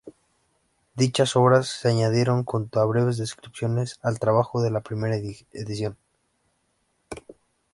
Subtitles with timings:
[0.95, 5.95] Dichas obras se añadieron junto a breves descripciones al trabajo de la primera edición.